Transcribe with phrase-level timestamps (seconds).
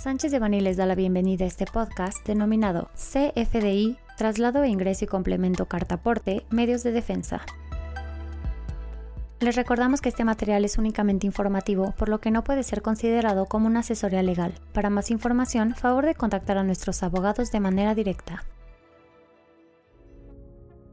[0.00, 5.04] Sánchez de Bani les da la bienvenida a este podcast denominado CFDI, Traslado e Ingreso
[5.04, 7.42] y Complemento Cartaporte, Medios de Defensa.
[9.40, 13.44] Les recordamos que este material es únicamente informativo, por lo que no puede ser considerado
[13.44, 14.54] como una asesoría legal.
[14.72, 18.44] Para más información, favor de contactar a nuestros abogados de manera directa.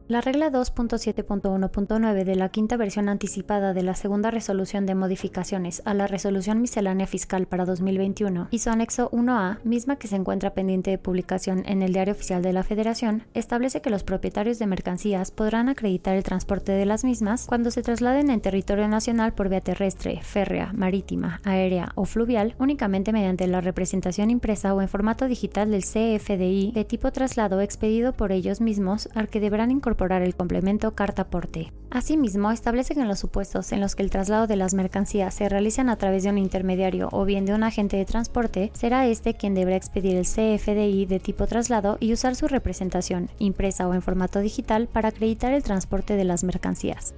[0.10, 5.94] La regla 2.7.1.9 de la quinta versión anticipada de la segunda resolución de modificaciones a
[5.94, 10.92] la resolución miscelánea fiscal para 2021 y su anexo 1A, misma que se encuentra pendiente
[10.92, 15.32] de publicación en el Diario Oficial de la Federación, establece que los propietarios de mercancías
[15.32, 19.60] podrán acreditar el transporte de las mismas cuando se trasladen en territorio nacional por vía
[19.60, 25.70] terrestre, férrea, marítima, aérea o fluvial únicamente mediante la representación impresa o en formato digital
[25.70, 30.96] del CFDI de tipo traslado expedido por ellos mismos al que deberán incorporar el complemento
[30.96, 31.74] carta-porte.
[31.89, 35.50] Asimismo, establece que en los supuestos en los que el traslado de las mercancías se
[35.50, 39.34] realizan a través de un intermediario o bien de un agente de transporte, será este
[39.34, 44.02] quien deberá expedir el CFDI de tipo traslado y usar su representación, impresa o en
[44.02, 47.14] formato digital, para acreditar el transporte de las mercancías.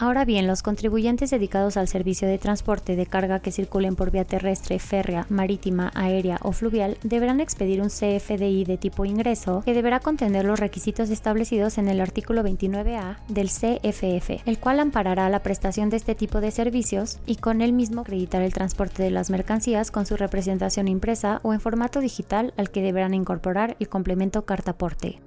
[0.00, 4.24] Ahora bien, los contribuyentes dedicados al servicio de transporte de carga que circulen por vía
[4.24, 9.98] terrestre, férrea, marítima, aérea o fluvial deberán expedir un CFDI de tipo ingreso que deberá
[9.98, 15.90] contener los requisitos establecidos en el artículo 29A del CFF, el cual amparará la prestación
[15.90, 19.90] de este tipo de servicios y con él mismo acreditar el transporte de las mercancías
[19.90, 25.18] con su representación impresa o en formato digital al que deberán incorporar el complemento cartaporte.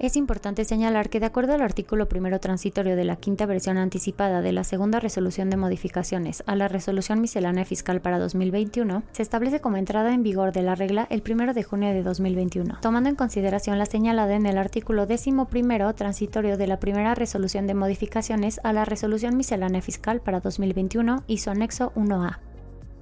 [0.00, 4.42] Es importante señalar que de acuerdo al artículo primero transitorio de la quinta versión anticipada
[4.42, 9.60] de la segunda resolución de modificaciones a la resolución miscelánea fiscal para 2021, se establece
[9.60, 13.16] como entrada en vigor de la regla el primero de junio de 2021, tomando en
[13.16, 18.60] consideración la señalada en el artículo décimo primero transitorio de la primera resolución de modificaciones
[18.62, 22.47] a la resolución miscelánea fiscal para 2021 y su anexo 1A.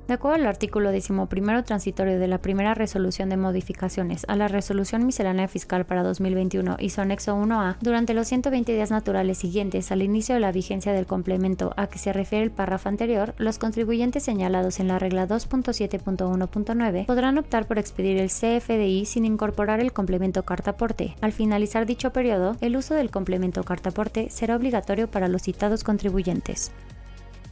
[0.08, 5.04] De acuerdo al artículo 11 transitorio de la primera resolución de modificaciones a la resolución
[5.04, 10.02] miscelánea fiscal para 2021 y su anexo 1A, durante los 120 días naturales siguientes al
[10.02, 14.22] inicio de la vigencia del complemento a que se refiere el párrafo anterior, los contribuyentes
[14.22, 20.44] señalados en la regla 2.7.1.9 podrán optar por expedir el CFDI sin incorporar el complemento
[20.44, 21.16] cartaporte.
[21.20, 26.70] Al finalizar dicho periodo, el uso del complemento cartaporte será obligatorio para los citados contribuyentes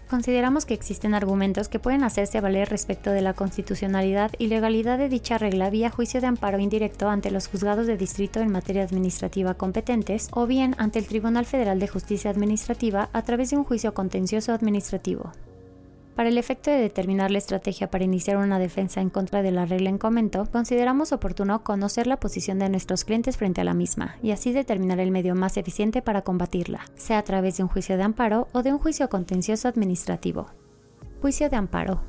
[0.08, 5.08] consideramos que existen argumentos que pueden hacerse valer respecto de la constitucionalidad y legalidad de
[5.08, 9.54] dicha regla vía juicio de amparo indirecto ante los juzgados de distrito en materia administrativa
[9.54, 13.94] competentes o bien ante el Tribunal Federal de Justicia Administrativa a través de un juicio
[13.94, 15.32] contencioso administrativo.
[16.14, 19.66] Para el efecto de determinar la estrategia para iniciar una defensa en contra de la
[19.66, 24.16] regla en comento, consideramos oportuno conocer la posición de nuestros clientes frente a la misma
[24.22, 27.96] y así determinar el medio más eficiente para combatirla, sea a través de un juicio
[27.96, 30.46] de amparo o de un juicio contencioso administrativo.
[31.20, 32.02] Juicio de amparo.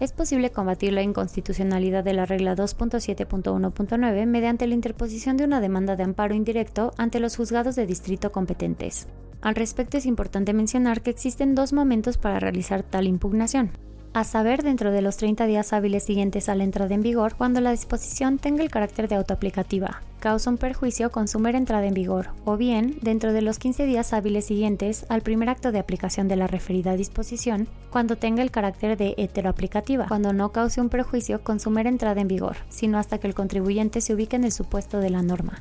[0.00, 5.94] Es posible combatir la inconstitucionalidad de la regla 2.7.1.9 mediante la interposición de una demanda
[5.94, 9.06] de amparo indirecto ante los juzgados de distrito competentes.
[9.44, 13.72] Al respecto es importante mencionar que existen dos momentos para realizar tal impugnación
[14.14, 17.60] a saber dentro de los 30 días hábiles siguientes a la entrada en vigor cuando
[17.60, 21.94] la disposición tenga el carácter de autoaplicativa, causa un perjuicio con su mera entrada en
[21.94, 26.28] vigor, o bien dentro de los 15 días hábiles siguientes al primer acto de aplicación
[26.28, 31.42] de la referida disposición, cuando tenga el carácter de heteroaplicativa, cuando no cause un perjuicio
[31.42, 34.52] con su mera entrada en vigor, sino hasta que el contribuyente se ubique en el
[34.52, 35.60] supuesto de la norma.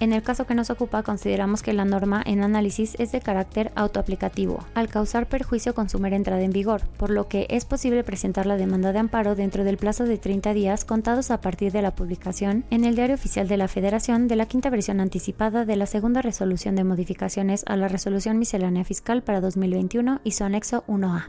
[0.00, 3.70] En el caso que nos ocupa, consideramos que la norma en análisis es de carácter
[3.74, 8.56] autoaplicativo, al causar perjuicio con entrada en vigor, por lo que es posible presentar la
[8.56, 12.64] demanda de amparo dentro del plazo de 30 días contados a partir de la publicación
[12.70, 16.22] en el Diario Oficial de la Federación de la quinta versión anticipada de la segunda
[16.22, 21.28] resolución de modificaciones a la resolución miscelánea fiscal para 2021 y su anexo 1A.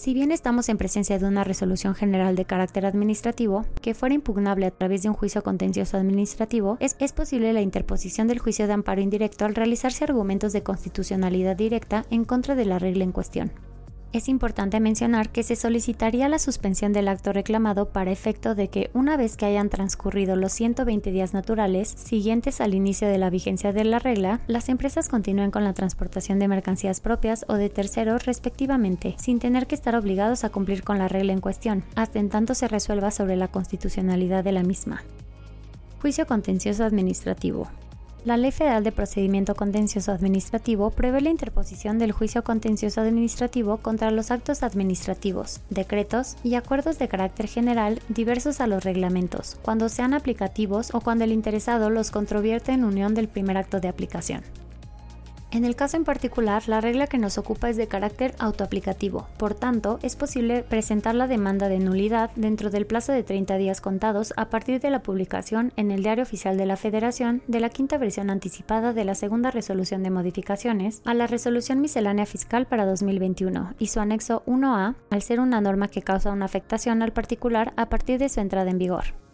[0.00, 4.64] Si bien estamos en presencia de una resolución general de carácter administrativo que fuera impugnable
[4.64, 9.02] a través de un juicio contencioso administrativo, es, posible la interposición del juicio de amparo
[9.02, 13.52] indirecto al realizarse argumentos de constitucionalidad directa en contra de la regla en cuestión.
[14.12, 18.90] Es importante mencionar que se solicitaría la suspensión del acto reclamado para efecto de que
[18.92, 23.72] una vez que hayan transcurrido los 120 días naturales siguientes al inicio de la vigencia
[23.72, 28.26] de la regla, las empresas continúen con la transportación de mercancías propias o de terceros
[28.26, 32.30] respectivamente, sin tener que estar obligados a cumplir con la regla en cuestión, hasta en
[32.30, 35.04] tanto se resuelva sobre la constitucionalidad de la misma.
[36.00, 37.68] Juicio contencioso administrativo.
[38.22, 44.10] La Ley Federal de Procedimiento Contencioso Administrativo prevé la interposición del juicio contencioso administrativo contra
[44.10, 50.12] los actos administrativos, decretos y acuerdos de carácter general diversos a los reglamentos, cuando sean
[50.12, 54.42] aplicativos o cuando el interesado los controvierte en unión del primer acto de aplicación.
[55.52, 59.54] En el caso en particular, la regla que nos ocupa es de carácter autoaplicativo, por
[59.54, 64.32] tanto, es posible presentar la demanda de nulidad dentro del plazo de 30 días contados
[64.36, 67.98] a partir de la publicación en el Diario Oficial de la Federación de la quinta
[67.98, 73.74] versión anticipada de la segunda resolución de modificaciones a la Resolución Miscelánea Fiscal para 2021
[73.80, 77.88] y su anexo 1A, al ser una norma que causa una afectación al particular a
[77.88, 79.29] partir de su entrada en vigor.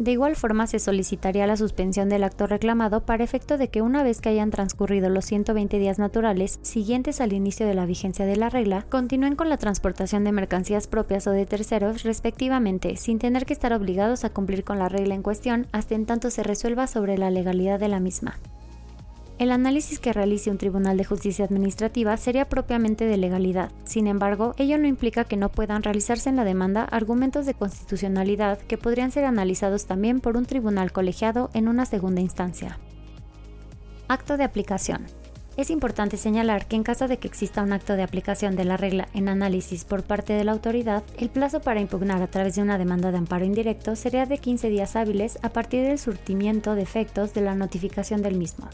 [0.00, 4.02] De igual forma, se solicitaría la suspensión del acto reclamado para efecto de que una
[4.02, 8.36] vez que hayan transcurrido los 120 días naturales siguientes al inicio de la vigencia de
[8.36, 13.44] la regla, continúen con la transportación de mercancías propias o de terceros respectivamente, sin tener
[13.44, 16.86] que estar obligados a cumplir con la regla en cuestión hasta en tanto se resuelva
[16.86, 18.38] sobre la legalidad de la misma.
[19.40, 23.72] El análisis que realice un tribunal de justicia administrativa sería propiamente de legalidad.
[23.84, 28.58] Sin embargo, ello no implica que no puedan realizarse en la demanda argumentos de constitucionalidad
[28.58, 32.78] que podrían ser analizados también por un tribunal colegiado en una segunda instancia.
[34.08, 35.06] Acto de aplicación.
[35.56, 38.76] Es importante señalar que en caso de que exista un acto de aplicación de la
[38.76, 42.62] regla en análisis por parte de la autoridad, el plazo para impugnar a través de
[42.62, 46.82] una demanda de amparo indirecto sería de 15 días hábiles a partir del surtimiento de
[46.82, 48.68] efectos de la notificación del mismo.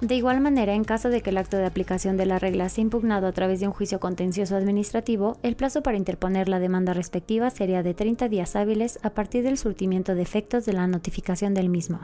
[0.00, 2.82] De igual manera, en caso de que el acto de aplicación de la regla sea
[2.82, 7.48] impugnado a través de un juicio contencioso administrativo, el plazo para interponer la demanda respectiva
[7.48, 11.70] sería de 30 días hábiles a partir del surtimiento de efectos de la notificación del
[11.70, 12.00] mismo.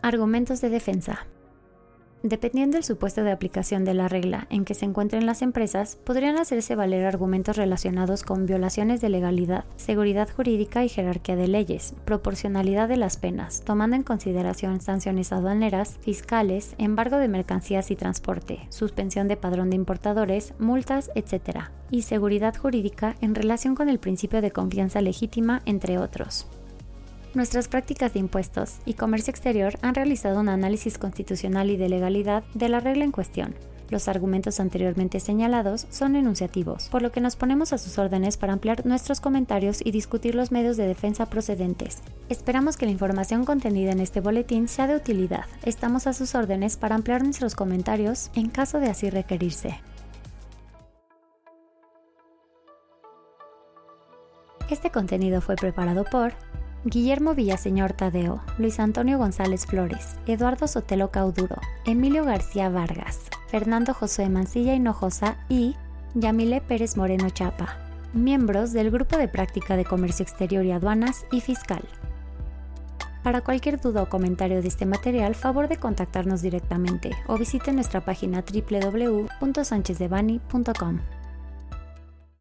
[0.00, 1.26] Argumentos de defensa.
[2.24, 6.38] Dependiendo del supuesto de aplicación de la regla en que se encuentren las empresas, podrían
[6.38, 12.88] hacerse valer argumentos relacionados con violaciones de legalidad, seguridad jurídica y jerarquía de leyes, proporcionalidad
[12.88, 19.28] de las penas, tomando en consideración sanciones aduaneras, fiscales, embargo de mercancías y transporte, suspensión
[19.28, 24.50] de padrón de importadores, multas, etc., y seguridad jurídica en relación con el principio de
[24.50, 26.46] confianza legítima, entre otros.
[27.34, 32.44] Nuestras prácticas de impuestos y comercio exterior han realizado un análisis constitucional y de legalidad
[32.54, 33.56] de la regla en cuestión.
[33.90, 38.52] Los argumentos anteriormente señalados son enunciativos, por lo que nos ponemos a sus órdenes para
[38.52, 42.02] ampliar nuestros comentarios y discutir los medios de defensa procedentes.
[42.28, 45.46] Esperamos que la información contenida en este boletín sea de utilidad.
[45.64, 49.80] Estamos a sus órdenes para ampliar nuestros comentarios en caso de así requerirse.
[54.70, 56.32] Este contenido fue preparado por
[56.86, 64.28] Guillermo Villaseñor Tadeo, Luis Antonio González Flores, Eduardo Sotelo Cauduro, Emilio García Vargas, Fernando José
[64.28, 65.76] Mancilla Hinojosa y
[66.14, 67.78] Yamile Pérez Moreno Chapa,
[68.12, 71.88] miembros del Grupo de Práctica de Comercio Exterior y Aduanas y Fiscal.
[73.22, 78.04] Para cualquier duda o comentario de este material, favor de contactarnos directamente o visite nuestra
[78.04, 81.00] página www.sanchezdevani.com.